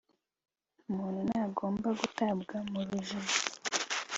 [0.89, 3.37] Umuntu ntagomba gutabwa mu rujijo